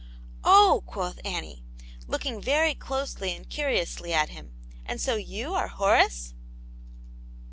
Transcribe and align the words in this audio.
"Oh!'' 0.43 0.81
quoth 0.87 1.19
Annie, 1.23 1.63
looking 2.07 2.41
very 2.41 2.73
closely 2.73 3.35
and 3.35 3.47
curiously 3.47 4.11
at 4.11 4.29
him," 4.29 4.51
and 4.87 4.99
so 4.99 5.15
you 5.15 5.53
are 5.53 5.67
Horace 5.67 6.33